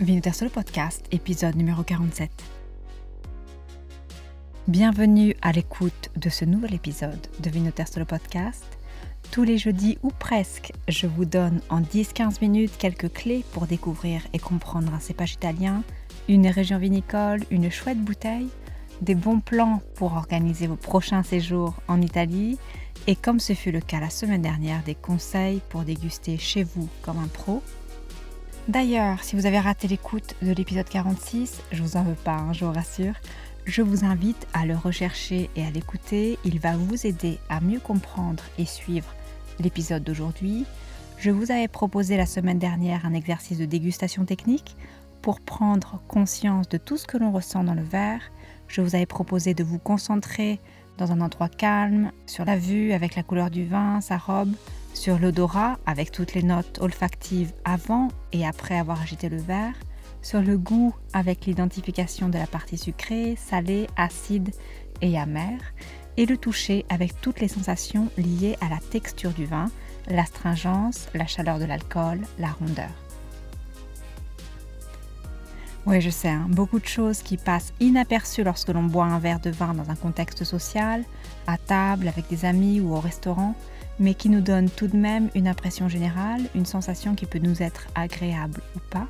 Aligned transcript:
Sur 0.00 0.46
le 0.46 0.50
podcast, 0.50 1.04
épisode 1.10 1.56
numéro 1.56 1.82
47. 1.82 2.30
Bienvenue 4.66 5.36
à 5.42 5.52
l'écoute 5.52 6.10
de 6.16 6.30
ce 6.30 6.46
nouvel 6.46 6.72
épisode 6.72 7.20
de 7.40 7.50
sur 7.50 7.98
le 7.98 8.06
podcast. 8.06 8.64
Tous 9.30 9.42
les 9.42 9.58
jeudis 9.58 9.98
ou 10.02 10.08
presque, 10.08 10.72
je 10.88 11.06
vous 11.06 11.26
donne 11.26 11.60
en 11.68 11.82
10-15 11.82 12.40
minutes 12.40 12.78
quelques 12.78 13.12
clés 13.12 13.44
pour 13.52 13.66
découvrir 13.66 14.22
et 14.32 14.38
comprendre 14.38 14.94
un 14.94 15.00
cépage 15.00 15.34
italien, 15.34 15.82
une 16.28 16.46
région 16.46 16.78
vinicole, 16.78 17.40
une 17.50 17.70
chouette 17.70 18.00
bouteille, 18.00 18.48
des 19.02 19.14
bons 19.14 19.40
plans 19.40 19.82
pour 19.96 20.14
organiser 20.14 20.66
vos 20.66 20.76
prochains 20.76 21.22
séjours 21.22 21.74
en 21.88 22.00
Italie 22.00 22.58
et 23.06 23.16
comme 23.16 23.38
ce 23.38 23.52
fut 23.52 23.70
le 23.70 23.82
cas 23.82 24.00
la 24.00 24.08
semaine 24.08 24.42
dernière, 24.42 24.82
des 24.82 24.94
conseils 24.94 25.60
pour 25.68 25.82
déguster 25.82 26.38
chez 26.38 26.62
vous 26.62 26.88
comme 27.02 27.18
un 27.18 27.28
pro 27.28 27.62
D'ailleurs, 28.68 29.24
si 29.24 29.36
vous 29.36 29.46
avez 29.46 29.58
raté 29.58 29.88
l'écoute 29.88 30.36
de 30.42 30.52
l'épisode 30.52 30.88
46, 30.88 31.62
je 31.72 31.82
vous 31.82 31.96
en 31.96 32.04
veux 32.04 32.14
pas, 32.14 32.36
hein, 32.36 32.52
je 32.52 32.64
vous 32.64 32.72
rassure, 32.72 33.14
je 33.64 33.82
vous 33.82 34.04
invite 34.04 34.46
à 34.52 34.66
le 34.66 34.76
rechercher 34.76 35.50
et 35.56 35.64
à 35.64 35.70
l'écouter. 35.70 36.38
Il 36.44 36.60
va 36.60 36.76
vous 36.76 37.06
aider 37.06 37.38
à 37.48 37.60
mieux 37.60 37.80
comprendre 37.80 38.42
et 38.58 38.64
suivre 38.64 39.12
l'épisode 39.58 40.04
d'aujourd'hui. 40.04 40.66
Je 41.18 41.30
vous 41.30 41.50
avais 41.50 41.68
proposé 41.68 42.16
la 42.16 42.26
semaine 42.26 42.58
dernière 42.58 43.04
un 43.06 43.14
exercice 43.14 43.58
de 43.58 43.66
dégustation 43.66 44.24
technique 44.24 44.76
pour 45.20 45.40
prendre 45.40 46.00
conscience 46.08 46.68
de 46.68 46.78
tout 46.78 46.96
ce 46.96 47.06
que 47.06 47.18
l'on 47.18 47.32
ressent 47.32 47.64
dans 47.64 47.74
le 47.74 47.82
verre. 47.82 48.22
Je 48.68 48.80
vous 48.80 48.94
avais 48.94 49.06
proposé 49.06 49.52
de 49.52 49.64
vous 49.64 49.78
concentrer 49.78 50.60
dans 50.96 51.12
un 51.12 51.20
endroit 51.20 51.48
calme, 51.48 52.12
sur 52.26 52.44
la 52.44 52.56
vue 52.56 52.92
avec 52.92 53.16
la 53.16 53.22
couleur 53.22 53.50
du 53.50 53.64
vin, 53.64 54.00
sa 54.00 54.18
robe, 54.18 54.52
sur 54.94 55.18
l'odorat 55.18 55.78
avec 55.86 56.12
toutes 56.12 56.34
les 56.34 56.42
notes 56.42 56.78
olfactives 56.80 57.52
avant 57.64 58.08
et 58.32 58.46
après 58.46 58.78
avoir 58.78 59.00
agité 59.00 59.28
le 59.28 59.40
verre, 59.40 59.74
sur 60.22 60.42
le 60.42 60.58
goût 60.58 60.94
avec 61.12 61.46
l'identification 61.46 62.28
de 62.28 62.38
la 62.38 62.46
partie 62.46 62.78
sucrée, 62.78 63.36
salée, 63.36 63.86
acide 63.96 64.50
et 65.00 65.18
amère, 65.18 65.60
et 66.16 66.26
le 66.26 66.36
toucher 66.36 66.84
avec 66.88 67.20
toutes 67.20 67.40
les 67.40 67.48
sensations 67.48 68.08
liées 68.18 68.56
à 68.60 68.68
la 68.68 68.78
texture 68.90 69.32
du 69.32 69.46
vin, 69.46 69.70
l'astringence, 70.08 71.08
la 71.14 71.26
chaleur 71.26 71.58
de 71.58 71.64
l'alcool, 71.64 72.20
la 72.38 72.50
rondeur. 72.50 72.90
Oui, 75.86 76.02
je 76.02 76.10
sais, 76.10 76.28
hein, 76.28 76.46
beaucoup 76.50 76.78
de 76.78 76.86
choses 76.86 77.22
qui 77.22 77.38
passent 77.38 77.72
inaperçues 77.80 78.44
lorsque 78.44 78.68
l'on 78.68 78.82
boit 78.82 79.06
un 79.06 79.18
verre 79.18 79.40
de 79.40 79.48
vin 79.48 79.72
dans 79.72 79.88
un 79.88 79.94
contexte 79.94 80.44
social, 80.44 81.04
à 81.46 81.56
table, 81.56 82.06
avec 82.06 82.28
des 82.28 82.44
amis 82.44 82.80
ou 82.80 82.94
au 82.94 83.00
restaurant, 83.00 83.54
mais 84.00 84.14
qui 84.14 84.30
nous 84.30 84.40
donne 84.40 84.68
tout 84.68 84.88
de 84.88 84.96
même 84.96 85.28
une 85.34 85.46
impression 85.46 85.88
générale, 85.88 86.40
une 86.54 86.66
sensation 86.66 87.14
qui 87.14 87.26
peut 87.26 87.38
nous 87.38 87.62
être 87.62 87.86
agréable 87.94 88.60
ou 88.74 88.80
pas. 88.90 89.06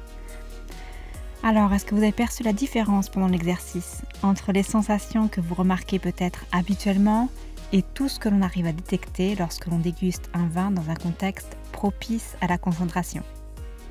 Alors, 1.43 1.73
est-ce 1.73 1.87
que 1.87 1.95
vous 1.95 2.03
avez 2.03 2.13
perçu 2.13 2.43
la 2.43 2.53
différence 2.53 3.09
pendant 3.09 3.29
l'exercice 3.29 4.03
entre 4.23 4.53
les 4.53 4.63
sensations 4.63 5.29
que 5.29 5.41
vous 5.41 5.55
remarquez 5.55 5.99
peut-être 5.99 6.45
habituellement 6.53 7.31
et 7.73 7.83
tout 7.83 8.09
ce 8.09 8.19
que 8.19 8.29
l'on 8.29 8.43
arrive 8.43 8.67
à 8.67 8.73
détecter 8.73 9.37
lorsque 9.37 9.67
l'on 9.67 9.79
déguste 9.79 10.29
un 10.35 10.49
vin 10.49 10.71
dans 10.71 10.91
un 10.91 10.97
contexte 10.97 11.57
propice 11.73 12.37
à 12.43 12.47
la 12.47 12.59
concentration? 12.59 13.23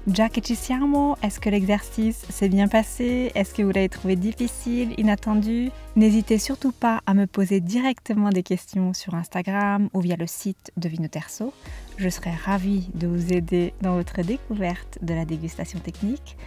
Già 0.08 0.30
che 0.30 0.42
ci 0.42 0.56
siamo, 0.56 1.18
est-ce 1.22 1.40
que 1.40 1.50
l'exercice 1.50 2.26
s'est 2.30 2.50
bien 2.50 2.68
passé? 2.68 3.32
Est-ce 3.36 3.54
que 3.54 3.62
vous 3.62 3.72
l'avez 3.72 3.90
trouvé 3.90 4.16
difficile, 4.16 4.94
inattendu? 4.98 5.72
N'hésitez 5.98 6.40
surtout 6.40 6.72
pas 6.72 7.02
à 7.06 7.14
me 7.14 7.28
poser 7.28 7.60
directement 7.60 8.30
des 8.30 8.42
questions 8.42 8.94
sur 8.94 9.14
Instagram 9.14 9.90
ou 9.94 10.00
via 10.00 10.16
le 10.16 10.26
site 10.26 10.72
de 10.78 10.88
Vinoterso. 10.88 11.54
Je 11.98 12.10
serai 12.10 12.32
ravie 12.32 12.90
de 12.96 13.08
vous 13.08 13.34
aider 13.34 13.74
dans 13.82 13.94
votre 13.94 14.22
découverte 14.24 14.98
de 15.02 15.14
la 15.14 15.26
dégustation 15.26 15.80
technique. 15.80 16.38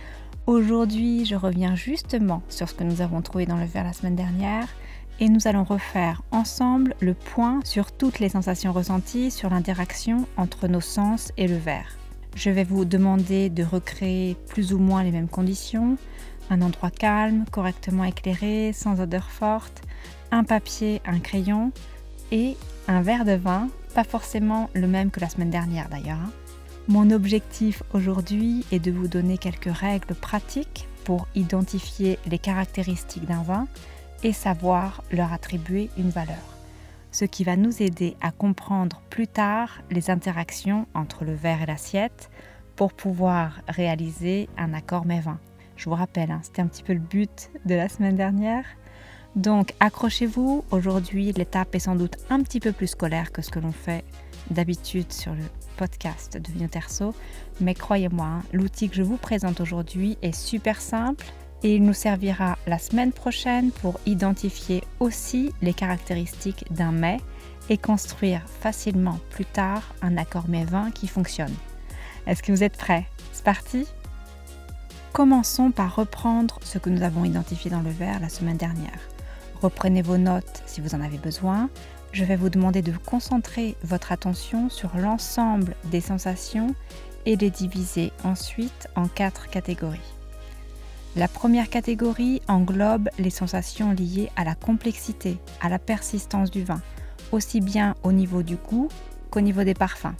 Aujourd'hui, 0.46 1.24
je 1.26 1.36
reviens 1.36 1.76
justement 1.76 2.42
sur 2.48 2.68
ce 2.68 2.74
que 2.74 2.84
nous 2.84 3.00
avons 3.00 3.20
trouvé 3.20 3.46
dans 3.46 3.58
le 3.58 3.66
verre 3.66 3.84
la 3.84 3.92
semaine 3.92 4.16
dernière 4.16 4.66
et 5.20 5.28
nous 5.28 5.46
allons 5.46 5.64
refaire 5.64 6.22
ensemble 6.32 6.96
le 7.00 7.14
point 7.14 7.60
sur 7.64 7.92
toutes 7.92 8.18
les 8.18 8.30
sensations 8.30 8.72
ressenties, 8.72 9.30
sur 9.30 9.50
l'interaction 9.50 10.26
entre 10.36 10.66
nos 10.68 10.80
sens 10.80 11.32
et 11.36 11.46
le 11.46 11.58
verre. 11.58 12.01
Je 12.34 12.50
vais 12.50 12.64
vous 12.64 12.84
demander 12.84 13.50
de 13.50 13.62
recréer 13.62 14.36
plus 14.48 14.72
ou 14.72 14.78
moins 14.78 15.02
les 15.02 15.10
mêmes 15.10 15.28
conditions, 15.28 15.96
un 16.50 16.62
endroit 16.62 16.90
calme, 16.90 17.44
correctement 17.50 18.04
éclairé, 18.04 18.72
sans 18.72 19.00
odeur 19.00 19.30
forte, 19.30 19.82
un 20.30 20.44
papier, 20.44 21.00
un 21.04 21.18
crayon 21.18 21.72
et 22.30 22.56
un 22.88 23.02
verre 23.02 23.24
de 23.24 23.32
vin, 23.32 23.68
pas 23.94 24.04
forcément 24.04 24.70
le 24.74 24.86
même 24.86 25.10
que 25.10 25.20
la 25.20 25.28
semaine 25.28 25.50
dernière 25.50 25.88
d'ailleurs. 25.88 26.18
Hein. 26.18 26.32
Mon 26.88 27.10
objectif 27.10 27.82
aujourd'hui 27.92 28.64
est 28.72 28.80
de 28.80 28.90
vous 28.90 29.06
donner 29.06 29.38
quelques 29.38 29.72
règles 29.72 30.14
pratiques 30.14 30.88
pour 31.04 31.28
identifier 31.34 32.18
les 32.26 32.38
caractéristiques 32.38 33.26
d'un 33.26 33.42
vin 33.42 33.68
et 34.24 34.32
savoir 34.32 35.02
leur 35.12 35.32
attribuer 35.32 35.90
une 35.96 36.10
valeur 36.10 36.61
ce 37.12 37.24
qui 37.24 37.44
va 37.44 37.56
nous 37.56 37.82
aider 37.82 38.16
à 38.20 38.32
comprendre 38.32 39.02
plus 39.10 39.28
tard 39.28 39.82
les 39.90 40.10
interactions 40.10 40.86
entre 40.94 41.24
le 41.24 41.34
verre 41.34 41.62
et 41.62 41.66
l'assiette 41.66 42.30
pour 42.74 42.94
pouvoir 42.94 43.60
réaliser 43.68 44.48
un 44.56 44.72
accord 44.74 45.04
mets-vin. 45.04 45.38
Je 45.76 45.88
vous 45.88 45.94
rappelle, 45.94 46.30
hein, 46.30 46.40
c'était 46.42 46.62
un 46.62 46.66
petit 46.66 46.82
peu 46.82 46.94
le 46.94 46.98
but 46.98 47.50
de 47.66 47.74
la 47.74 47.88
semaine 47.88 48.16
dernière. 48.16 48.64
Donc 49.36 49.74
accrochez-vous, 49.80 50.64
aujourd'hui 50.70 51.32
l'étape 51.32 51.74
est 51.74 51.80
sans 51.80 51.96
doute 51.96 52.16
un 52.30 52.40
petit 52.42 52.60
peu 52.60 52.72
plus 52.72 52.88
scolaire 52.88 53.30
que 53.30 53.42
ce 53.42 53.50
que 53.50 53.60
l'on 53.60 53.72
fait 53.72 54.04
d'habitude 54.50 55.12
sur 55.12 55.34
le 55.34 55.44
podcast 55.76 56.36
de 56.36 56.52
Vinoterso, 56.52 57.14
mais 57.60 57.74
croyez-moi, 57.74 58.26
hein, 58.26 58.42
l'outil 58.52 58.88
que 58.88 58.96
je 58.96 59.02
vous 59.02 59.16
présente 59.16 59.60
aujourd'hui 59.60 60.18
est 60.22 60.34
super 60.34 60.80
simple 60.80 61.24
et 61.62 61.76
il 61.76 61.84
nous 61.84 61.94
servira 61.94 62.58
la 62.66 62.78
semaine 62.78 63.12
prochaine 63.12 63.70
pour 63.70 64.00
identifier 64.06 64.82
aussi 65.00 65.52
les 65.62 65.72
caractéristiques 65.72 66.64
d'un 66.70 66.92
mets 66.92 67.20
et 67.68 67.78
construire 67.78 68.42
facilement 68.60 69.18
plus 69.30 69.44
tard 69.44 69.94
un 70.02 70.16
accord 70.16 70.48
mets 70.48 70.64
vin 70.64 70.90
qui 70.90 71.06
fonctionne. 71.06 71.54
Est-ce 72.26 72.42
que 72.42 72.52
vous 72.52 72.64
êtes 72.64 72.76
prêts? 72.76 73.06
C'est 73.32 73.44
parti 73.44 73.86
Commençons 75.12 75.70
par 75.70 75.94
reprendre 75.94 76.58
ce 76.62 76.78
que 76.78 76.88
nous 76.88 77.02
avons 77.02 77.24
identifié 77.24 77.70
dans 77.70 77.82
le 77.82 77.90
verre 77.90 78.20
la 78.20 78.28
semaine 78.28 78.56
dernière. 78.56 79.00
Reprenez 79.60 80.02
vos 80.02 80.16
notes 80.16 80.62
si 80.66 80.80
vous 80.80 80.94
en 80.94 81.00
avez 81.00 81.18
besoin. 81.18 81.68
Je 82.12 82.24
vais 82.24 82.36
vous 82.36 82.48
demander 82.48 82.82
de 82.82 82.92
concentrer 82.92 83.76
votre 83.84 84.10
attention 84.10 84.68
sur 84.68 84.96
l'ensemble 84.96 85.76
des 85.90 86.00
sensations 86.00 86.74
et 87.26 87.36
les 87.36 87.50
diviser 87.50 88.10
ensuite 88.24 88.88
en 88.96 89.06
quatre 89.06 89.48
catégories. 89.48 90.21
La 91.14 91.28
première 91.28 91.68
catégorie 91.68 92.40
englobe 92.48 93.10
les 93.18 93.28
sensations 93.28 93.92
liées 93.92 94.30
à 94.34 94.44
la 94.44 94.54
complexité, 94.54 95.36
à 95.60 95.68
la 95.68 95.78
persistance 95.78 96.50
du 96.50 96.64
vin, 96.64 96.80
aussi 97.32 97.60
bien 97.60 97.94
au 98.02 98.12
niveau 98.12 98.42
du 98.42 98.56
goût 98.56 98.88
qu'au 99.30 99.42
niveau 99.42 99.62
des 99.62 99.74
parfums. 99.74 100.14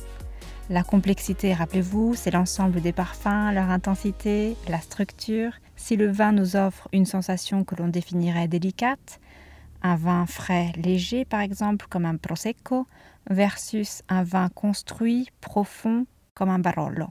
La 0.68 0.82
complexité, 0.82 1.54
rappelez-vous, 1.54 2.14
c'est 2.14 2.30
l'ensemble 2.30 2.82
des 2.82 2.92
parfums, 2.92 3.52
leur 3.54 3.70
intensité, 3.70 4.54
la 4.68 4.82
structure. 4.82 5.52
Si 5.76 5.96
le 5.96 6.12
vin 6.12 6.32
nous 6.32 6.56
offre 6.56 6.88
une 6.92 7.06
sensation 7.06 7.64
que 7.64 7.74
l'on 7.74 7.88
définirait 7.88 8.46
délicate, 8.46 9.18
un 9.82 9.96
vin 9.96 10.26
frais 10.26 10.72
léger 10.76 11.24
par 11.24 11.40
exemple 11.40 11.86
comme 11.88 12.04
un 12.04 12.16
prosecco, 12.16 12.86
versus 13.30 14.02
un 14.10 14.24
vin 14.24 14.50
construit, 14.50 15.30
profond 15.40 16.04
comme 16.34 16.50
un 16.50 16.58
barolo. 16.58 17.06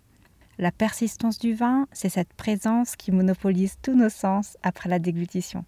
La 0.57 0.71
persistance 0.71 1.39
du 1.39 1.53
vin, 1.53 1.87
c'est 1.91 2.09
cette 2.09 2.33
présence 2.33 2.95
qui 2.95 3.11
monopolise 3.11 3.77
tous 3.81 3.95
nos 3.95 4.09
sens 4.09 4.57
après 4.63 4.89
la 4.89 4.99
déglutition. 4.99 5.65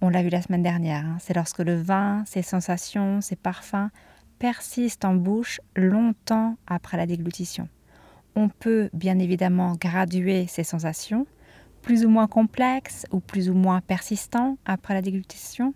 On 0.00 0.08
l'a 0.08 0.22
vu 0.22 0.28
la 0.28 0.42
semaine 0.42 0.62
dernière, 0.62 1.04
hein. 1.04 1.16
c'est 1.20 1.34
lorsque 1.34 1.60
le 1.60 1.80
vin, 1.80 2.24
ses 2.26 2.42
sensations, 2.42 3.20
ses 3.20 3.36
parfums 3.36 3.90
persistent 4.38 5.04
en 5.04 5.14
bouche 5.14 5.60
longtemps 5.76 6.56
après 6.66 6.96
la 6.96 7.06
déglutition. 7.06 7.68
On 8.34 8.48
peut 8.48 8.90
bien 8.92 9.18
évidemment 9.18 9.74
graduer 9.80 10.46
ces 10.48 10.64
sensations, 10.64 11.26
plus 11.82 12.04
ou 12.04 12.08
moins 12.08 12.26
complexes 12.26 13.06
ou 13.12 13.20
plus 13.20 13.48
ou 13.48 13.54
moins 13.54 13.80
persistants 13.80 14.58
après 14.64 14.94
la 14.94 15.02
déglutition. 15.02 15.74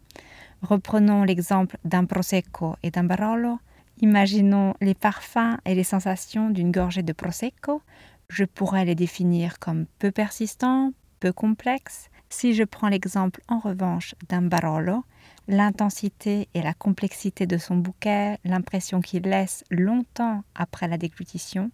Reprenons 0.63 1.23
l'exemple 1.23 1.77
d'un 1.85 2.05
prosecco 2.05 2.75
et 2.83 2.91
d'un 2.91 3.05
barolo. 3.05 3.61
Imaginons 4.01 4.75
les 4.81 4.95
parfums 4.95 5.59
et 5.65 5.75
les 5.75 5.85
sensations 5.85 6.51
d'une 6.51 6.73
gorgée 6.73 7.03
de 7.03 7.13
prosecco 7.13 7.83
je 8.29 8.45
pourrais 8.45 8.85
les 8.85 8.95
définir 8.95 9.59
comme 9.59 9.87
peu 9.99 10.11
persistants, 10.11 10.93
peu 11.21 11.33
complexes. 11.33 12.11
Si 12.31 12.55
je 12.55 12.65
prends 12.65 12.89
l'exemple 12.89 13.41
en 13.49 13.59
revanche 13.59 14.15
d'un 14.29 14.43
Barolo, 14.43 15.05
l'intensité 15.49 16.49
et 16.55 16.63
la 16.63 16.75
complexité 16.75 17.47
de 17.47 17.57
son 17.57 17.77
bouquet, 17.77 18.39
l'impression 18.45 19.01
qu'il 19.01 19.23
laisse 19.23 19.65
longtemps 19.71 20.45
après 20.55 20.89
la 20.89 20.99
déglutition, 20.99 21.71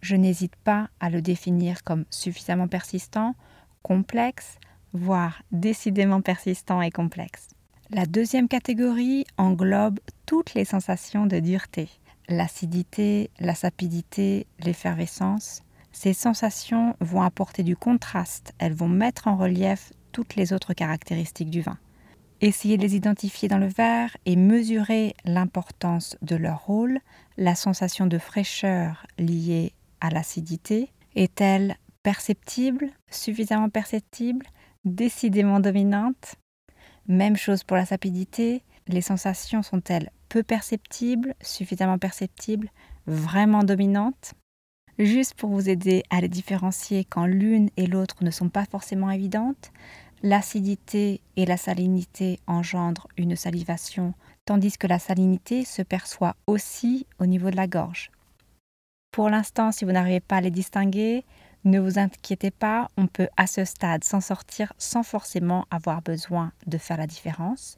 je 0.00 0.16
n'hésite 0.16 0.56
pas 0.56 0.90
à 1.00 1.10
le 1.10 1.22
définir 1.22 1.84
comme 1.84 2.04
suffisamment 2.10 2.68
persistant, 2.68 3.34
complexe, 3.82 4.58
voire 4.92 5.42
décidément 5.52 6.20
persistant 6.20 6.82
et 6.82 6.90
complexe. 6.90 7.48
La 7.90 8.04
deuxième 8.04 8.48
catégorie 8.48 9.24
englobe 9.38 10.00
toutes 10.26 10.54
les 10.54 10.64
sensations 10.64 11.26
de 11.26 11.38
dureté, 11.38 11.88
l'acidité, 12.28 13.30
la 13.38 13.54
sapidité, 13.54 14.46
l'effervescence, 14.58 15.63
Ces 15.94 16.12
sensations 16.12 16.96
vont 16.98 17.22
apporter 17.22 17.62
du 17.62 17.76
contraste, 17.76 18.52
elles 18.58 18.74
vont 18.74 18.88
mettre 18.88 19.28
en 19.28 19.36
relief 19.36 19.92
toutes 20.10 20.34
les 20.34 20.52
autres 20.52 20.74
caractéristiques 20.74 21.50
du 21.50 21.62
vin. 21.62 21.78
Essayez 22.40 22.76
de 22.76 22.82
les 22.82 22.96
identifier 22.96 23.48
dans 23.48 23.58
le 23.58 23.68
verre 23.68 24.16
et 24.26 24.34
mesurer 24.34 25.14
l'importance 25.24 26.16
de 26.20 26.34
leur 26.34 26.66
rôle. 26.66 26.98
La 27.36 27.54
sensation 27.54 28.06
de 28.06 28.18
fraîcheur 28.18 29.06
liée 29.18 29.72
à 30.00 30.10
l'acidité 30.10 30.90
est-elle 31.14 31.76
perceptible, 32.02 32.90
suffisamment 33.08 33.70
perceptible, 33.70 34.46
décidément 34.84 35.60
dominante? 35.60 36.34
Même 37.06 37.36
chose 37.36 37.62
pour 37.62 37.76
la 37.76 37.86
sapidité. 37.86 38.64
Les 38.88 39.00
sensations 39.00 39.62
sont-elles 39.62 40.10
peu 40.28 40.42
perceptibles, 40.42 41.34
suffisamment 41.40 41.98
perceptibles, 41.98 42.70
vraiment 43.06 43.62
dominantes? 43.62 44.34
Juste 44.98 45.34
pour 45.34 45.50
vous 45.50 45.68
aider 45.68 46.02
à 46.10 46.20
les 46.20 46.28
différencier 46.28 47.04
quand 47.04 47.26
l'une 47.26 47.68
et 47.76 47.86
l'autre 47.86 48.22
ne 48.22 48.30
sont 48.30 48.48
pas 48.48 48.64
forcément 48.64 49.10
évidentes, 49.10 49.72
L'acidité 50.24 51.20
et 51.36 51.44
la 51.44 51.58
salinité 51.58 52.40
engendrent 52.46 53.08
une 53.18 53.36
salivation, 53.36 54.14
tandis 54.46 54.78
que 54.78 54.86
la 54.86 54.98
salinité 54.98 55.66
se 55.66 55.82
perçoit 55.82 56.34
aussi 56.46 57.06
au 57.18 57.26
niveau 57.26 57.50
de 57.50 57.56
la 57.56 57.66
gorge. 57.66 58.10
Pour 59.10 59.28
l'instant, 59.28 59.70
si 59.70 59.84
vous 59.84 59.92
n'arrivez 59.92 60.20
pas 60.20 60.36
à 60.36 60.40
les 60.40 60.50
distinguer, 60.50 61.26
ne 61.64 61.78
vous 61.78 61.98
inquiétez 61.98 62.50
pas, 62.50 62.88
on 62.96 63.06
peut 63.06 63.28
à 63.36 63.46
ce 63.46 63.66
stade 63.66 64.02
s'en 64.02 64.22
sortir 64.22 64.72
sans 64.78 65.02
forcément 65.02 65.66
avoir 65.70 66.00
besoin 66.00 66.52
de 66.66 66.78
faire 66.78 66.96
la 66.96 67.06
différence. 67.06 67.76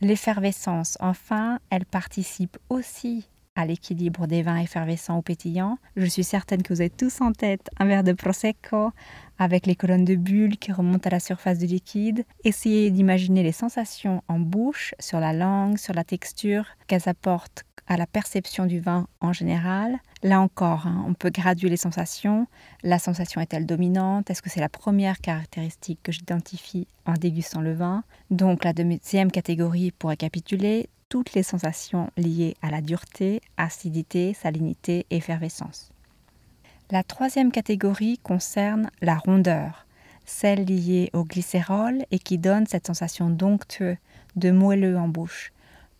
L'effervescence, 0.00 0.98
enfin, 1.00 1.58
elle 1.68 1.84
participe 1.84 2.58
aussi 2.68 3.28
à 3.58 3.66
l'équilibre 3.66 4.28
des 4.28 4.42
vins 4.42 4.58
effervescents 4.58 5.18
ou 5.18 5.22
pétillants. 5.22 5.78
Je 5.96 6.06
suis 6.06 6.22
certaine 6.22 6.62
que 6.62 6.72
vous 6.72 6.80
avez 6.80 6.90
tous 6.90 7.20
en 7.20 7.32
tête 7.32 7.68
un 7.80 7.86
verre 7.86 8.04
de 8.04 8.12
Prosecco 8.12 8.92
avec 9.36 9.66
les 9.66 9.74
colonnes 9.74 10.04
de 10.04 10.14
bulles 10.14 10.58
qui 10.58 10.70
remontent 10.70 11.08
à 11.08 11.10
la 11.10 11.18
surface 11.18 11.58
du 11.58 11.66
liquide. 11.66 12.24
Essayez 12.44 12.92
d'imaginer 12.92 13.42
les 13.42 13.50
sensations 13.50 14.22
en 14.28 14.38
bouche, 14.38 14.94
sur 15.00 15.18
la 15.18 15.32
langue, 15.32 15.76
sur 15.76 15.92
la 15.92 16.04
texture 16.04 16.66
qu'elles 16.86 17.08
apportent 17.08 17.64
à 17.88 17.96
la 17.96 18.06
perception 18.06 18.64
du 18.64 18.78
vin 18.78 19.08
en 19.20 19.32
général. 19.32 19.98
Là 20.22 20.40
encore, 20.40 20.86
hein, 20.86 21.04
on 21.08 21.14
peut 21.14 21.30
graduer 21.30 21.68
les 21.68 21.76
sensations. 21.76 22.46
La 22.84 23.00
sensation 23.00 23.40
est-elle 23.40 23.66
dominante? 23.66 24.30
Est-ce 24.30 24.42
que 24.42 24.50
c'est 24.50 24.60
la 24.60 24.68
première 24.68 25.18
caractéristique 25.18 25.98
que 26.04 26.12
j'identifie 26.12 26.86
en 27.06 27.14
dégustant 27.14 27.60
le 27.60 27.74
vin? 27.74 28.04
Donc 28.30 28.62
la 28.62 28.72
deuxième 28.72 29.32
catégorie, 29.32 29.90
pour 29.90 30.10
récapituler, 30.10 30.90
toutes 31.08 31.32
les 31.34 31.42
sensations 31.42 32.10
liées 32.16 32.56
à 32.62 32.70
la 32.70 32.80
dureté, 32.80 33.40
acidité, 33.56 34.34
salinité, 34.34 35.06
effervescence. 35.10 35.90
La 36.90 37.02
troisième 37.02 37.52
catégorie 37.52 38.18
concerne 38.22 38.90
la 39.02 39.16
rondeur, 39.16 39.86
celle 40.24 40.64
liée 40.64 41.10
au 41.12 41.24
glycérol 41.24 42.04
et 42.10 42.18
qui 42.18 42.38
donne 42.38 42.66
cette 42.66 42.86
sensation 42.86 43.30
donctueuse 43.30 43.96
de 44.36 44.50
moelleux 44.50 44.96
en 44.96 45.08
bouche. 45.08 45.52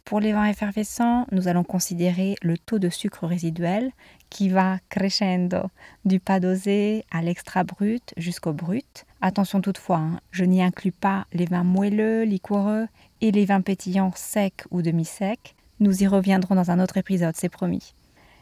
Pour 0.05 0.21
les 0.21 0.33
vins 0.33 0.47
effervescents, 0.47 1.27
nous 1.33 1.49
allons 1.49 1.65
considérer 1.65 2.37
le 2.41 2.57
taux 2.57 2.79
de 2.79 2.89
sucre 2.89 3.27
résiduel 3.27 3.91
qui 4.31 4.49
va 4.49 4.79
crescendo 4.89 5.71
du 6.07 6.19
pas 6.19 6.41
dosé 6.41 7.05
à 7.11 7.21
l'extra 7.21 7.63
brut 7.63 8.15
jusqu'au 8.17 8.55
brut. 8.55 9.05
Attention 9.21 9.61
toutefois, 9.61 9.99
hein, 9.99 10.21
je 10.31 10.45
n'y 10.45 10.63
inclus 10.63 10.93
pas 10.93 11.27
les 11.35 11.45
vins 11.45 11.63
moelleux, 11.63 12.23
liquoreux 12.23 12.87
et 13.21 13.31
les 13.31 13.45
vins 13.45 13.61
pétillants 13.61 14.13
secs 14.15 14.65
ou 14.71 14.83
demi-secs. 14.83 15.55
Nous 15.81 16.03
y 16.03 16.07
reviendrons 16.07 16.55
dans 16.55 16.71
un 16.71 16.81
autre 16.81 16.97
épisode, 16.97 17.37
c'est 17.37 17.49
promis. 17.49 17.95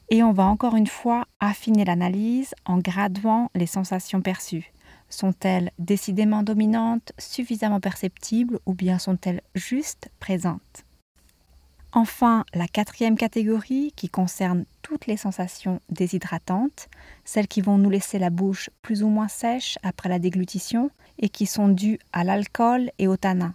Et 0.08 0.22
on 0.22 0.32
va 0.32 0.44
encore 0.44 0.76
une 0.76 0.86
fois 0.86 1.26
affiner 1.40 1.84
l'analyse 1.84 2.54
en 2.64 2.78
graduant 2.78 3.50
les 3.54 3.66
sensations 3.66 4.22
perçues. 4.22 4.72
Sont-elles 5.08 5.70
décidément 5.78 6.42
dominantes, 6.42 7.12
suffisamment 7.18 7.80
perceptibles 7.80 8.58
ou 8.66 8.74
bien 8.74 8.98
sont-elles 8.98 9.42
juste 9.54 10.10
présentes? 10.20 10.84
Enfin, 11.92 12.44
la 12.52 12.68
quatrième 12.68 13.16
catégorie 13.16 13.92
qui 13.96 14.08
concerne 14.08 14.66
toutes 14.82 15.06
les 15.06 15.16
sensations 15.16 15.80
déshydratantes, 15.88 16.88
celles 17.24 17.48
qui 17.48 17.62
vont 17.62 17.78
nous 17.78 17.90
laisser 17.90 18.18
la 18.18 18.30
bouche 18.30 18.68
plus 18.82 19.02
ou 19.02 19.08
moins 19.08 19.28
sèche 19.28 19.78
après 19.82 20.08
la 20.08 20.18
déglutition 20.18 20.90
et 21.18 21.28
qui 21.28 21.46
sont 21.46 21.68
dues 21.68 21.98
à 22.12 22.22
l'alcool 22.22 22.90
et 22.98 23.08
au 23.08 23.16
tanin. 23.16 23.54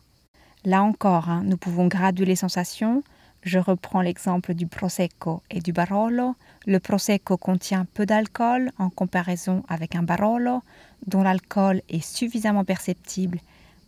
Là 0.63 0.83
encore, 0.83 1.29
hein, 1.29 1.43
nous 1.45 1.57
pouvons 1.57 1.87
graduer 1.87 2.25
les 2.25 2.35
sensations. 2.35 3.03
Je 3.41 3.57
reprends 3.57 4.01
l'exemple 4.01 4.53
du 4.53 4.67
Prosecco 4.67 5.41
et 5.49 5.59
du 5.59 5.73
Barolo. 5.73 6.35
Le 6.67 6.79
Prosecco 6.79 7.37
contient 7.37 7.85
peu 7.85 8.05
d'alcool 8.05 8.71
en 8.77 8.91
comparaison 8.91 9.63
avec 9.67 9.95
un 9.95 10.03
Barolo 10.03 10.61
dont 11.07 11.23
l'alcool 11.23 11.81
est 11.89 12.05
suffisamment 12.05 12.63
perceptible 12.63 13.39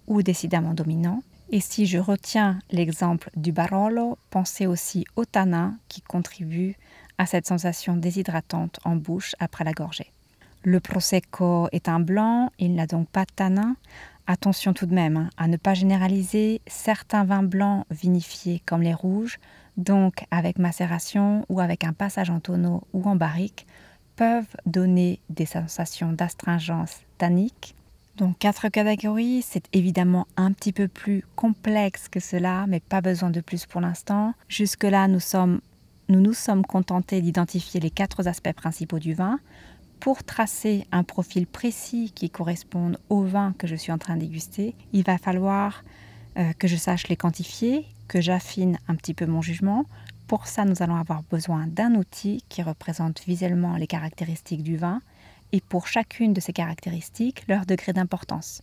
ou 0.08 0.24
décidément 0.24 0.74
dominant. 0.74 1.22
Et 1.52 1.60
si 1.60 1.86
je 1.86 2.00
retiens 2.00 2.58
l'exemple 2.72 3.30
du 3.36 3.52
Barolo, 3.52 4.18
pensez 4.32 4.66
aussi 4.66 5.06
au 5.16 5.26
tanin 5.26 5.78
qui 5.88 6.02
contribue 6.02 6.76
à 7.20 7.28
cette 7.28 7.46
sensation 7.46 7.96
déshydratante 7.96 8.80
en 8.86 8.96
bouche 8.96 9.36
après 9.40 9.64
la 9.64 9.74
gorgée. 9.74 10.12
Le 10.64 10.80
Prosecco 10.80 11.68
est 11.72 11.90
un 11.90 12.00
blanc, 12.00 12.50
il 12.58 12.74
n'a 12.74 12.88
donc 12.88 13.08
pas 13.10 13.26
de 13.26 13.32
tanin. 13.36 13.76
Attention 14.28 14.74
tout 14.74 14.86
de 14.86 14.94
même 14.94 15.18
hein, 15.18 15.30
à 15.38 15.48
ne 15.48 15.58
pas 15.58 15.74
généraliser 15.74 16.62
certains 16.68 17.26
vins 17.26 17.44
blancs 17.44 17.86
vinifiés 17.92 18.62
comme 18.66 18.82
les 18.82 18.94
rouges, 18.94 19.40
donc 19.78 20.26
avec 20.32 20.60
macération 20.60 21.46
ou 21.50 21.60
avec 21.60 21.84
un 21.84 21.94
passage 21.94 22.30
en 22.30 22.40
tonneau 22.40 22.84
ou 22.94 23.04
en 23.08 23.16
barrique, 23.16 23.68
peuvent 24.16 24.56
donner 24.66 25.20
des 25.30 25.46
sensations 25.46 26.14
d'astringence 26.14 27.02
tannique 27.18 27.76
donc 28.16 28.38
quatre 28.38 28.70
catégories, 28.70 29.42
c'est 29.42 29.66
évidemment 29.74 30.28
un 30.38 30.52
petit 30.52 30.72
peu 30.72 30.88
plus 30.88 31.24
complexe 31.36 32.08
que 32.10 32.20
cela, 32.20 32.66
mais 32.68 32.80
pas 32.80 33.02
besoin 33.02 33.32
de 33.32 33.42
plus 33.42 33.66
pour 33.66 33.82
l'instant. 33.82 34.36
Jusque-là, 34.48 35.08
nous, 35.08 35.20
nous 36.10 36.34
sommes 36.34 36.66
contentés 36.66 37.22
d'identifier 37.22 37.80
les 37.80 37.90
quatre 37.90 38.28
aspects 38.28 38.54
principaux 38.54 39.00
du 39.00 39.16
vin. 39.16 39.40
Pour 40.04 40.26
tracer 40.26 40.86
un 40.92 41.04
profil 41.04 41.48
précis 41.48 42.12
qui 42.14 42.30
corresponde 42.30 43.00
au 43.08 43.24
vin 43.24 43.56
que 43.58 43.68
je 43.68 43.76
suis 43.76 43.94
en 43.94 43.98
train 43.98 44.16
de 44.16 44.20
déguster, 44.20 44.76
il 44.92 45.06
va 45.06 45.18
falloir 45.18 45.86
euh, 46.38 46.52
que 46.60 46.68
je 46.68 46.76
sache 46.76 47.08
les 47.08 47.16
quantifier, 47.16 47.86
que 48.10 48.20
j'affine 48.20 48.78
un 48.90 48.96
petit 48.96 49.14
peu 49.14 49.26
mon 49.26 49.42
jugement. 49.42 49.86
Pour 50.28 50.48
ça, 50.48 50.66
nous 50.66 50.84
allons 50.84 50.98
avoir 50.98 51.24
besoin 51.32 51.68
d'un 51.68 51.96
outil 51.96 52.44
qui 52.50 52.62
représente 52.62 53.22
visuellement 53.26 53.78
les 53.78 53.88
caractéristiques 53.88 54.62
du 54.62 54.76
vin 54.76 55.02
et 55.54 55.62
pour 55.62 55.88
chacune 55.88 56.34
de 56.34 56.42
ces 56.42 56.52
caractéristiques 56.52 57.48
leur 57.48 57.66
degré 57.66 57.94
d'importance. 57.94 58.62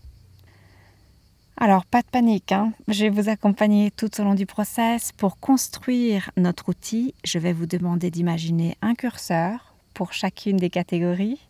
Alors, 1.56 1.86
pas 1.86 2.02
de 2.02 2.08
panique, 2.08 2.52
hein. 2.52 2.74
je 2.86 3.04
vais 3.04 3.08
vous 3.08 3.30
accompagner 3.30 3.90
tout 3.90 4.20
au 4.20 4.24
long 4.24 4.34
du 4.34 4.44
process. 4.44 5.10
Pour 5.12 5.38
construire 5.38 6.30
notre 6.36 6.68
outil, 6.68 7.14
je 7.24 7.38
vais 7.38 7.54
vous 7.54 7.64
demander 7.64 8.10
d'imaginer 8.10 8.76
un 8.82 8.94
curseur 8.94 9.69
pour 9.94 10.12
chacune 10.12 10.56
des 10.56 10.70
catégories. 10.70 11.40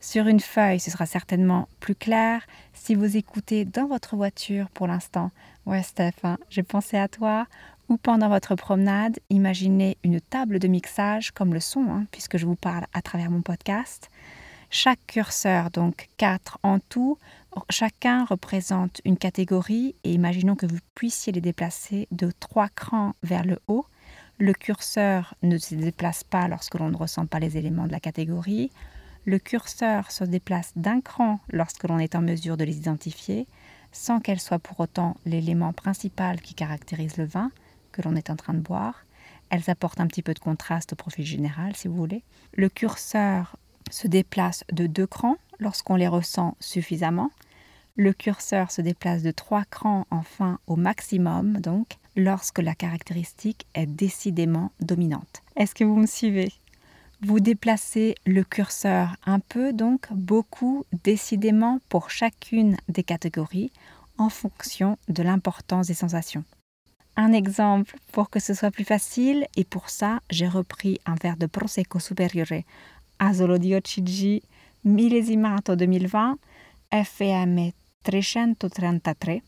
Sur 0.00 0.26
une 0.26 0.40
feuille, 0.40 0.80
ce 0.80 0.90
sera 0.90 1.06
certainement 1.06 1.68
plus 1.78 1.94
clair. 1.94 2.46
Si 2.74 2.94
vous 2.94 3.16
écoutez 3.16 3.64
dans 3.64 3.86
votre 3.86 4.16
voiture 4.16 4.68
pour 4.70 4.88
l'instant, 4.88 5.30
ouais 5.66 5.82
Steph, 5.82 6.14
hein, 6.24 6.38
j'ai 6.50 6.64
pensé 6.64 6.96
à 6.98 7.06
toi, 7.06 7.46
ou 7.88 7.96
pendant 7.96 8.28
votre 8.28 8.54
promenade, 8.54 9.18
imaginez 9.30 9.96
une 10.02 10.20
table 10.20 10.58
de 10.58 10.66
mixage 10.66 11.30
comme 11.30 11.54
le 11.54 11.60
son, 11.60 11.86
hein, 11.90 12.06
puisque 12.10 12.36
je 12.36 12.46
vous 12.46 12.56
parle 12.56 12.86
à 12.92 13.02
travers 13.02 13.30
mon 13.30 13.42
podcast. 13.42 14.10
Chaque 14.70 15.06
curseur, 15.06 15.70
donc 15.70 16.08
quatre 16.16 16.58
en 16.62 16.78
tout, 16.78 17.18
chacun 17.68 18.24
représente 18.24 19.02
une 19.04 19.18
catégorie 19.18 19.94
et 20.02 20.14
imaginons 20.14 20.56
que 20.56 20.66
vous 20.66 20.78
puissiez 20.94 21.32
les 21.32 21.42
déplacer 21.42 22.08
de 22.10 22.30
trois 22.40 22.68
crans 22.70 23.14
vers 23.22 23.44
le 23.44 23.58
haut. 23.68 23.84
Le 24.38 24.52
curseur 24.54 25.34
ne 25.42 25.58
se 25.58 25.74
déplace 25.74 26.24
pas 26.24 26.48
lorsque 26.48 26.74
l'on 26.74 26.90
ne 26.90 26.96
ressent 26.96 27.26
pas 27.26 27.38
les 27.38 27.56
éléments 27.56 27.86
de 27.86 27.92
la 27.92 28.00
catégorie. 28.00 28.70
Le 29.24 29.38
curseur 29.38 30.10
se 30.10 30.24
déplace 30.24 30.72
d'un 30.74 31.00
cran 31.00 31.38
lorsque 31.50 31.84
l'on 31.84 31.98
est 31.98 32.16
en 32.16 32.22
mesure 32.22 32.56
de 32.56 32.64
les 32.64 32.76
identifier, 32.76 33.46
sans 33.92 34.20
qu'elle 34.20 34.40
soit 34.40 34.58
pour 34.58 34.80
autant 34.80 35.16
l'élément 35.26 35.72
principal 35.72 36.40
qui 36.40 36.54
caractérise 36.54 37.18
le 37.18 37.24
vin 37.24 37.52
que 37.92 38.02
l'on 38.02 38.16
est 38.16 38.30
en 38.30 38.36
train 38.36 38.54
de 38.54 38.60
boire. 38.60 39.04
Elles 39.50 39.70
apportent 39.70 40.00
un 40.00 40.06
petit 40.06 40.22
peu 40.22 40.34
de 40.34 40.38
contraste 40.38 40.94
au 40.94 40.96
profil 40.96 41.26
général, 41.26 41.76
si 41.76 41.86
vous 41.86 41.94
voulez. 41.94 42.24
Le 42.54 42.68
curseur 42.68 43.56
se 43.90 44.08
déplace 44.08 44.64
de 44.72 44.86
deux 44.86 45.06
crans 45.06 45.36
lorsqu'on 45.60 45.96
les 45.96 46.08
ressent 46.08 46.56
suffisamment. 46.58 47.30
Le 47.94 48.14
curseur 48.14 48.70
se 48.70 48.80
déplace 48.80 49.22
de 49.22 49.30
trois 49.30 49.64
crans 49.66 50.06
enfin 50.10 50.58
au 50.66 50.76
maximum, 50.76 51.60
donc 51.60 51.98
lorsque 52.16 52.58
la 52.58 52.74
caractéristique 52.74 53.66
est 53.74 53.86
décidément 53.86 54.72
dominante. 54.80 55.42
Est-ce 55.56 55.74
que 55.74 55.84
vous 55.84 55.96
me 55.96 56.06
suivez? 56.06 56.52
Vous 57.20 57.38
déplacez 57.38 58.16
le 58.26 58.42
curseur 58.42 59.16
un 59.24 59.38
peu, 59.38 59.72
donc 59.72 60.06
beaucoup, 60.12 60.84
décidément 61.04 61.78
pour 61.88 62.10
chacune 62.10 62.76
des 62.88 63.04
catégories 63.04 63.70
en 64.18 64.28
fonction 64.28 64.98
de 65.08 65.22
l'importance 65.22 65.86
des 65.86 65.94
sensations. 65.94 66.44
Un 67.16 67.32
exemple 67.32 67.96
pour 68.10 68.30
que 68.30 68.40
ce 68.40 68.54
soit 68.54 68.70
plus 68.70 68.84
facile, 68.84 69.46
et 69.56 69.64
pour 69.64 69.88
ça, 69.90 70.20
j'ai 70.30 70.48
repris 70.48 70.98
un 71.06 71.14
verre 71.14 71.36
de 71.36 71.46
Prosecco 71.46 71.98
Superiore 71.98 72.64
Asolo 73.18 73.58
di 73.58 74.42
Millesimato 74.84 75.76
2020 75.76 76.38
FM 76.90 77.70
333. 78.02 79.42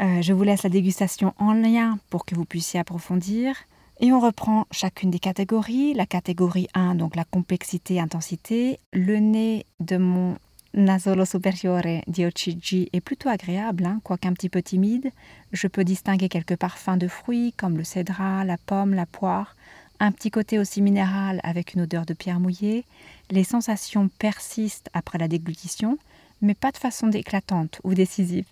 Euh, 0.00 0.20
je 0.20 0.32
vous 0.32 0.42
laisse 0.42 0.62
la 0.62 0.70
dégustation 0.70 1.32
en 1.38 1.54
lien 1.54 1.98
pour 2.10 2.24
que 2.24 2.34
vous 2.34 2.44
puissiez 2.44 2.80
approfondir. 2.80 3.56
Et 3.98 4.12
on 4.12 4.20
reprend 4.20 4.66
chacune 4.70 5.10
des 5.10 5.18
catégories. 5.18 5.94
La 5.94 6.06
catégorie 6.06 6.68
1, 6.74 6.96
donc 6.96 7.16
la 7.16 7.24
complexité, 7.24 7.98
intensité. 7.98 8.78
Le 8.92 9.16
nez 9.16 9.64
de 9.80 9.96
mon 9.96 10.36
Nasolo 10.74 11.24
superiore 11.24 12.02
di 12.06 12.22
est 12.22 13.00
plutôt 13.00 13.30
agréable, 13.30 13.86
hein, 13.86 14.00
quoique 14.04 14.28
un 14.28 14.34
petit 14.34 14.50
peu 14.50 14.60
timide. 14.60 15.10
Je 15.52 15.68
peux 15.68 15.84
distinguer 15.84 16.28
quelques 16.28 16.56
parfums 16.56 16.98
de 16.98 17.08
fruits 17.08 17.54
comme 17.56 17.78
le 17.78 17.84
cédra, 17.84 18.44
la 18.44 18.58
pomme, 18.58 18.92
la 18.92 19.06
poire. 19.06 19.56
Un 19.98 20.12
petit 20.12 20.30
côté 20.30 20.58
aussi 20.58 20.82
minéral 20.82 21.40
avec 21.42 21.72
une 21.72 21.80
odeur 21.80 22.04
de 22.04 22.12
pierre 22.12 22.40
mouillée. 22.40 22.84
Les 23.30 23.44
sensations 23.44 24.10
persistent 24.18 24.90
après 24.92 25.16
la 25.16 25.28
déglutition, 25.28 25.96
mais 26.42 26.54
pas 26.54 26.70
de 26.70 26.76
façon 26.76 27.10
éclatante 27.10 27.80
ou 27.82 27.94
décisive. 27.94 28.44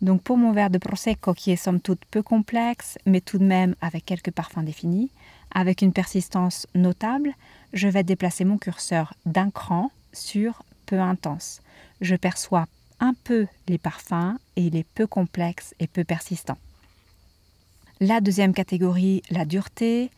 Donc 0.00 0.22
pour 0.22 0.36
mon 0.36 0.52
verre 0.52 0.70
de 0.70 0.78
Prosecco 0.78 1.34
qui 1.34 1.50
est 1.50 1.56
somme 1.56 1.80
toute 1.80 2.04
peu 2.10 2.22
complexe, 2.22 2.98
mais 3.04 3.20
tout 3.20 3.38
de 3.38 3.44
même 3.44 3.74
avec 3.80 4.04
quelques 4.04 4.30
parfums 4.30 4.62
définis, 4.62 5.10
avec 5.50 5.82
une 5.82 5.92
persistance 5.92 6.66
notable, 6.74 7.32
je 7.72 7.88
vais 7.88 8.04
déplacer 8.04 8.44
mon 8.44 8.58
curseur 8.58 9.14
d'un 9.26 9.50
cran 9.50 9.90
sur 10.12 10.62
peu 10.86 11.00
intense. 11.00 11.60
Je 12.00 12.14
perçois 12.14 12.66
un 13.00 13.14
peu 13.24 13.46
les 13.66 13.78
parfums 13.78 14.38
et 14.56 14.62
il 14.62 14.76
est 14.76 14.86
peu 14.94 15.06
complexe 15.06 15.74
et 15.80 15.86
peu 15.86 16.04
persistant. 16.04 16.58
La 18.00 18.20
deuxième 18.20 18.54
catégorie, 18.54 19.22
la 19.30 19.44
dureté, 19.44 20.10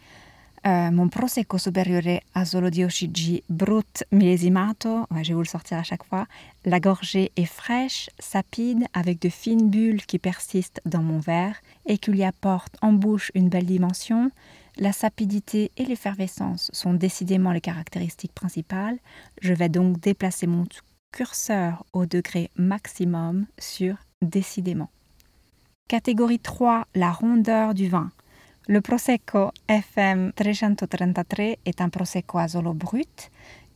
euh, 0.66 0.90
mon 0.90 1.08
Prosecco 1.08 1.56
Superiore 1.56 2.20
Solo 2.44 2.68
di 2.68 2.84
OCG 2.84 3.42
Brut 3.48 4.04
Millesimato, 4.12 5.06
je 5.10 5.28
vais 5.28 5.34
vous 5.34 5.40
le 5.40 5.46
sortir 5.46 5.78
à 5.78 5.82
chaque 5.82 6.04
fois. 6.04 6.26
La 6.66 6.80
gorgée 6.80 7.32
est 7.36 7.46
fraîche, 7.46 8.10
sapide, 8.18 8.84
avec 8.92 9.20
de 9.22 9.30
fines 9.30 9.70
bulles 9.70 10.04
qui 10.04 10.18
persistent 10.18 10.82
dans 10.84 11.02
mon 11.02 11.18
verre 11.18 11.56
et 11.86 11.96
qui 11.96 12.10
lui 12.10 12.24
apportent 12.24 12.76
en 12.82 12.92
bouche 12.92 13.32
une 13.34 13.48
belle 13.48 13.64
dimension. 13.64 14.30
La 14.76 14.92
sapidité 14.92 15.70
et 15.78 15.84
l'effervescence 15.84 16.70
sont 16.74 16.94
décidément 16.94 17.52
les 17.52 17.60
caractéristiques 17.62 18.34
principales. 18.34 18.98
Je 19.40 19.54
vais 19.54 19.68
donc 19.70 19.98
déplacer 20.00 20.46
mon 20.46 20.66
curseur 21.10 21.84
au 21.92 22.04
degré 22.04 22.50
maximum 22.56 23.46
sur 23.58 23.96
décidément. 24.20 24.90
Catégorie 25.88 26.38
3, 26.38 26.86
la 26.94 27.10
rondeur 27.10 27.74
du 27.74 27.88
vin. 27.88 28.10
Le 28.68 28.80
Prosecco 28.82 29.52
FM 29.68 30.32
333 30.34 31.56
est 31.64 31.80
un 31.80 31.88
Prosecco 31.88 32.38
Asolo 32.38 32.74
brut. 32.74 33.30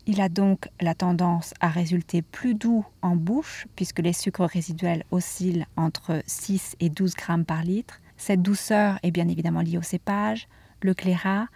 Il 0.06 0.20
a 0.20 0.28
donc 0.28 0.68
la 0.80 0.94
tendance 0.94 1.54
à 1.60 1.68
résulter 1.68 2.20
plus 2.20 2.54
doux 2.54 2.84
en 3.00 3.16
bouche 3.16 3.66
puisque 3.76 4.00
les 4.00 4.12
sucres 4.12 4.44
résiduels 4.44 5.04
oscillent 5.10 5.64
entre 5.76 6.22
6 6.26 6.76
et 6.80 6.90
12 6.90 7.14
grammes 7.14 7.46
par 7.46 7.62
litre. 7.62 8.02
Cette 8.18 8.42
douceur 8.42 8.98
est 9.02 9.10
bien 9.10 9.26
évidemment 9.26 9.62
liée 9.62 9.78
au 9.78 9.82
cépage, 9.82 10.48
le 10.82 10.92
clairat, 10.92 11.46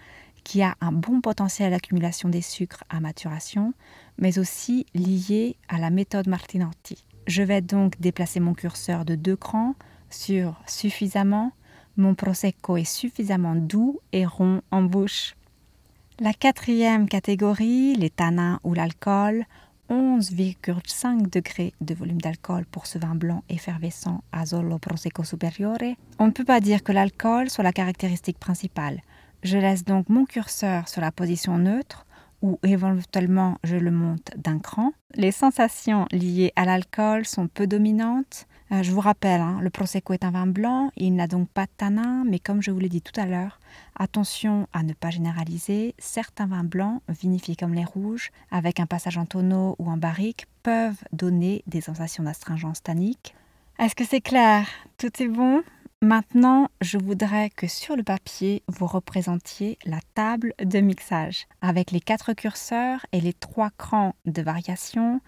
qui 0.42 0.62
a 0.62 0.75
un 0.80 0.92
bon 0.92 1.20
potentiel 1.20 1.70
d'accumulation 1.70 2.30
des 2.30 2.42
sucres 2.42 2.82
à 2.88 2.99
maturation, 2.99 3.75
mais 4.16 4.38
aussi 4.38 4.87
liée 4.94 5.56
à 5.68 5.78
la 5.78 5.90
méthode 5.90 6.28
Martinotti. 6.28 7.04
Je 7.26 7.42
vais 7.42 7.61
donc 7.61 8.00
déplacer 8.00 8.40
mon 8.40 8.54
curseur 8.54 9.04
de 9.04 9.14
deux 9.14 9.37
crans 9.37 9.75
sur 10.08 10.58
suffisamment 10.66 11.52
mon 11.99 12.14
prosecco 12.14 12.76
est 12.76 12.85
suffisamment 12.85 13.55
doux 13.55 14.00
et 14.12 14.25
rond 14.25 14.62
en 14.71 14.83
bouche. 14.83 15.35
La 16.21 16.33
quatrième 16.33 17.09
catégorie, 17.09 17.95
les 17.95 18.11
tanins 18.11 18.61
ou 18.64 18.73
l'alcool, 18.73 19.45
11,5 19.90 21.31
degrés 21.31 21.73
de 21.81 21.95
volume 21.95 22.21
d'alcool 22.21 22.67
pour 22.67 22.87
ce 22.87 22.99
vin 22.99 23.14
blanc 23.14 23.43
effervescent 23.49 24.23
Asolo 24.33 24.78
Prosecco 24.78 25.25
Superiore. 25.25 25.97
On 26.19 26.26
ne 26.26 26.33
peut 26.33 26.45
pas 26.45 26.61
dire 26.61 26.83
que 26.83 26.93
l'alcool 26.93 27.50
soit 27.50 27.64
la 27.64 27.73
caractéristique 27.73 28.38
principale. 28.38 29.00
Je 29.43 29.57
laisse 29.57 29.85
donc 29.85 30.09
mon 30.09 30.25
curseur 30.25 30.88
sur 30.88 31.00
la 31.00 31.12
position 31.12 31.59
neutre 31.59 32.07
ou 32.43 32.59
éventuellement 32.62 33.59
je 33.64 33.76
le 33.76 33.90
monte 33.90 34.31
d'un 34.37 34.59
cran. 34.59 34.93
Les 35.14 35.33
sensations 35.33 36.07
liées 36.12 36.52
à 36.57 36.64
l'alcool 36.64 37.25
sont 37.25 37.49
peu 37.49 37.67
dominantes. 37.67 38.47
Euh, 38.70 38.82
je 38.82 38.92
vous 38.92 39.00
rappelle, 39.00 39.40
hein, 39.40 39.60
le 39.62 39.70
Prosecco 39.70 40.12
est 40.12 40.25
un 40.25 40.30
vin 40.30 40.46
blanc, 40.46 40.90
il 40.96 41.14
n'a 41.14 41.26
donc 41.26 41.48
pas 41.48 41.64
de 41.64 41.70
tanin, 41.76 42.25
mais 42.25 42.38
comme 42.38 42.60
je 42.60 42.70
vous 42.70 42.78
l'ai 42.78 42.90
dit 42.90 43.00
tout 43.00 43.18
à 43.18 43.25
l'heure, 43.25 43.60
attention 43.96 44.68
à 44.75 44.82
ne 44.82 44.92
pas 44.92 45.10
généraliser. 45.10 45.94
Certains 45.98 46.46
vins 46.46 46.64
blancs, 46.64 47.00
vinifiés 47.08 47.56
comme 47.56 47.72
les 47.72 47.84
rouges, 47.84 48.30
avec 48.50 48.78
un 48.78 48.87
passage 48.87 49.16
en 49.16 49.25
tonneau 49.25 49.75
ou 49.78 49.90
en 49.90 49.96
barrique, 49.96 50.46
peuvent 50.62 51.02
donner 51.12 51.62
des 51.66 51.80
sensations 51.80 52.25
d'astringence 52.25 52.82
tannique. 52.82 53.34
Est-ce 53.78 53.94
que 53.94 54.04
c'est 54.04 54.20
clair? 54.20 54.66
Tout 54.98 55.22
est 55.22 55.28
bon? 55.28 55.62
Maintenant, 56.02 56.68
je 56.80 56.98
voudrais 56.98 57.50
que 57.50 57.66
sur 57.66 57.96
le 57.96 58.04
papier, 58.04 58.62
vous 58.68 58.87
représentiez 58.87 59.78
la 59.84 59.98
table 60.14 60.54
de 60.62 60.78
mixage 60.78 61.46
avec 61.60 61.90
les 61.90 62.00
quatre 62.00 62.34
curseurs 62.34 63.04
et 63.12 63.20
les 63.20 63.32
trois 63.32 63.70
crans 63.70 64.14
de 64.25 64.42
variation, 64.42 65.20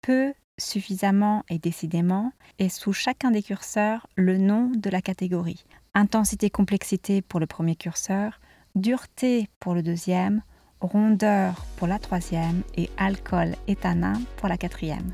peu, 0.00 0.32
suffisamment 0.58 1.44
et 1.48 1.58
décidément, 1.58 2.32
et 2.58 2.68
sous 2.68 2.92
chacun 2.92 3.30
des 3.30 3.42
curseurs, 3.42 4.06
le 4.16 4.38
nom 4.38 4.70
de 4.76 4.90
la 4.90 5.02
catégorie. 5.02 5.64
Intensité-complexité 5.94 7.22
pour 7.22 7.40
le 7.40 7.46
premier 7.46 7.76
curseur, 7.76 8.40
dureté 8.74 9.48
pour 9.60 9.74
le 9.74 9.82
deuxième, 9.82 10.42
rondeur 10.80 11.64
pour 11.76 11.86
la 11.86 11.98
troisième 11.98 12.62
et 12.76 12.90
alcool 12.96 13.54
et 13.68 13.76
tanin 13.76 14.20
pour 14.36 14.48
la 14.48 14.56
quatrième. 14.56 15.12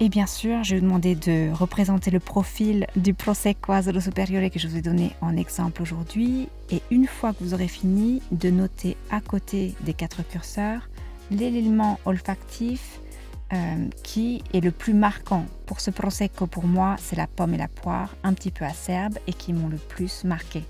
Et 0.00 0.08
bien 0.08 0.26
sûr, 0.26 0.62
je 0.62 0.74
vais 0.74 0.80
vous 0.80 0.86
demander 0.86 1.16
de 1.16 1.50
représenter 1.52 2.12
le 2.12 2.20
profil 2.20 2.86
du 2.94 3.14
Prosecco 3.14 3.72
Asolo 3.72 3.98
Superiore 3.98 4.48
que 4.48 4.60
je 4.60 4.68
vous 4.68 4.76
ai 4.76 4.82
donné 4.82 5.10
en 5.20 5.36
exemple 5.36 5.82
aujourd'hui. 5.82 6.48
Et 6.70 6.82
une 6.92 7.08
fois 7.08 7.32
que 7.32 7.42
vous 7.42 7.52
aurez 7.52 7.66
fini, 7.66 8.22
de 8.30 8.48
noter 8.48 8.96
à 9.10 9.20
côté 9.20 9.74
des 9.80 9.94
quatre 9.94 10.22
curseurs 10.22 10.88
l'élément 11.30 11.98
olfactif 12.04 13.00
euh, 13.52 13.88
qui 14.02 14.42
est 14.52 14.60
le 14.60 14.70
plus 14.70 14.92
marquant. 14.92 15.46
Pour 15.64 15.80
ce 15.80 15.90
Prosecco, 15.90 16.46
pour 16.46 16.66
moi, 16.66 16.96
c'est 16.98 17.16
la 17.16 17.26
pomme 17.26 17.54
et 17.54 17.58
la 17.58 17.68
poire, 17.68 18.14
un 18.22 18.34
petit 18.34 18.50
peu 18.50 18.64
acerbe 18.64 19.18
et 19.26 19.32
qui 19.32 19.52
m'ont 19.52 19.68
le 19.68 19.78
plus 19.78 20.24
marqué. 20.24 20.64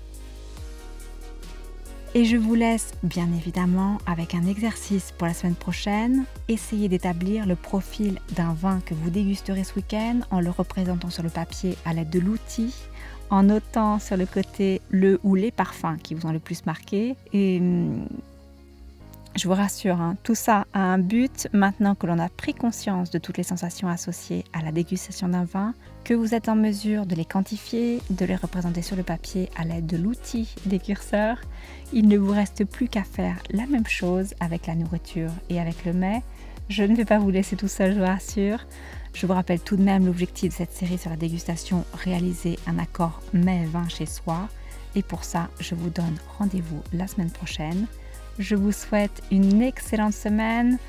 Et 2.15 2.25
je 2.25 2.37
vous 2.37 2.55
laisse 2.55 2.93
bien 3.03 3.27
évidemment 3.37 3.99
avec 4.07 4.33
un 4.33 4.47
exercice 4.47 5.11
pour 5.17 5.27
la 5.27 5.33
semaine 5.33 5.55
prochaine. 5.55 6.23
Essayez 6.47 6.87
d'établir 6.87 7.45
le 7.45 7.55
profil 7.55 8.19
d'un 8.35 8.53
vin 8.53 8.79
que 8.83 8.95
vous 8.95 9.11
dégusterez 9.11 9.63
ce 9.63 9.75
week-end 9.75 10.21
en 10.31 10.39
le 10.39 10.49
représentant 10.49 11.11
sur 11.11 11.21
le 11.21 11.29
papier 11.29 11.77
à 11.85 11.93
l'aide 11.93 12.09
de 12.09 12.19
l'outil, 12.19 12.73
en 13.29 13.43
notant 13.43 13.99
sur 13.99 14.17
le 14.17 14.25
côté 14.25 14.81
le 14.89 15.19
ou 15.23 15.35
les 15.35 15.51
parfums 15.51 15.97
qui 16.01 16.15
vous 16.15 16.25
ont 16.25 16.31
le 16.31 16.39
plus 16.39 16.65
marqué. 16.65 17.15
Hum, 17.33 18.07
je 19.35 19.47
vous 19.47 19.53
rassure, 19.53 20.01
hein, 20.01 20.17
tout 20.23 20.35
ça 20.35 20.65
a 20.73 20.79
un 20.79 20.97
but 20.97 21.47
maintenant 21.53 21.95
que 21.95 22.07
l'on 22.07 22.19
a 22.19 22.29
pris 22.29 22.53
conscience 22.53 23.09
de 23.11 23.19
toutes 23.19 23.37
les 23.37 23.43
sensations 23.43 23.87
associées 23.87 24.43
à 24.53 24.61
la 24.61 24.71
dégustation 24.71 25.29
d'un 25.29 25.43
vin, 25.43 25.73
que 26.03 26.13
vous 26.13 26.33
êtes 26.33 26.49
en 26.49 26.55
mesure 26.55 27.05
de 27.05 27.15
les 27.15 27.25
quantifier, 27.25 28.01
de 28.09 28.25
les 28.25 28.35
représenter 28.35 28.81
sur 28.81 28.95
le 28.95 29.03
papier 29.03 29.49
à 29.55 29.63
l'aide 29.63 29.85
de 29.85 29.97
l'outil 29.97 30.53
des 30.65 30.79
curseurs. 30.79 31.39
Il 31.93 32.07
ne 32.07 32.17
vous 32.17 32.31
reste 32.31 32.65
plus 32.65 32.87
qu'à 32.87 33.03
faire 33.03 33.37
la 33.51 33.65
même 33.67 33.87
chose 33.87 34.33
avec 34.39 34.67
la 34.67 34.75
nourriture 34.75 35.31
et 35.49 35.59
avec 35.59 35.85
le 35.85 35.93
mets. 35.93 36.23
Je 36.67 36.83
ne 36.83 36.95
vais 36.95 37.05
pas 37.05 37.19
vous 37.19 37.29
laisser 37.29 37.55
tout 37.55 37.67
seul, 37.67 37.93
je 37.93 37.99
vous 37.99 38.05
rassure. 38.05 38.65
Je 39.13 39.25
vous 39.25 39.33
rappelle 39.33 39.59
tout 39.59 39.75
de 39.75 39.83
même 39.83 40.05
l'objectif 40.05 40.51
de 40.51 40.57
cette 40.57 40.71
série 40.71 40.97
sur 40.97 41.09
la 41.09 41.15
dégustation, 41.15 41.83
réaliser 41.93 42.59
un 42.67 42.77
accord 42.77 43.21
mets-vin 43.33 43.87
chez 43.89 44.05
soi. 44.05 44.49
Et 44.95 45.03
pour 45.03 45.23
ça, 45.23 45.49
je 45.59 45.75
vous 45.75 45.89
donne 45.89 46.17
rendez-vous 46.37 46.81
la 46.93 47.07
semaine 47.07 47.31
prochaine. 47.31 47.87
Je 48.39 48.55
vous 48.55 48.71
souhaite 48.71 49.21
une 49.31 49.61
excellente 49.61 50.13
semaine. 50.13 50.79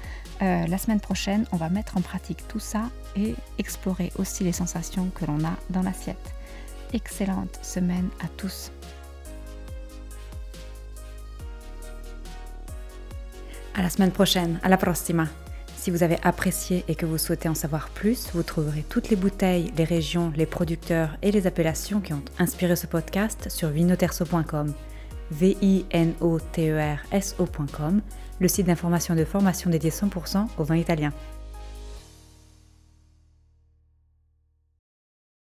Euh, 0.41 0.67
la 0.69 0.79
semaine 0.79 1.01
prochaine, 1.01 1.47
on 1.51 1.57
va 1.57 1.69
mettre 1.69 1.97
en 1.97 2.01
pratique 2.01 2.47
tout 2.47 2.61
ça 2.61 2.91
et 3.17 3.35
explorer 3.59 4.13
aussi 4.17 4.45
les 4.45 4.53
sensations 4.53 5.11
que 5.11 5.25
l'on 5.27 5.45
a 5.45 5.57
dans 5.69 5.83
l'assiette. 5.83 6.33
Excellente 6.93 7.59
semaine 7.61 8.09
à 8.25 8.29
tous. 8.37 8.71
À 13.75 13.83
la 13.83 13.91
semaine 13.91 14.13
prochaine, 14.13 14.61
à 14.63 14.69
la 14.69 14.77
prossima. 14.77 15.27
Si 15.77 15.91
vous 15.91 16.05
avez 16.05 16.19
apprécié 16.23 16.85
et 16.87 16.95
que 16.95 17.07
vous 17.07 17.19
souhaitez 17.19 17.49
en 17.49 17.55
savoir 17.57 17.89
plus, 17.89 18.29
vous 18.33 18.45
trouverez 18.45 18.85
toutes 18.89 19.09
les 19.09 19.17
bouteilles, 19.17 19.73
les 19.77 19.85
régions, 19.85 20.33
les 20.37 20.47
producteurs 20.47 21.17
et 21.23 21.33
les 21.33 21.49
appellations 21.49 22.01
qui 22.01 22.13
ont 22.13 22.23
inspiré 22.39 22.77
ce 22.77 22.87
podcast 22.87 23.49
sur 23.51 23.71
vinoterso.com 23.71 24.73
v-i-n-o-t-e-r-s-o.com, 25.31 28.01
le 28.41 28.49
site 28.49 28.67
d'information 28.67 29.15
et 29.15 29.19
de 29.19 29.25
formation 29.25 29.71
dédié 29.71 29.91
100% 29.91 30.49
au 30.59 30.65
vin 30.65 30.77
italien. 30.77 31.13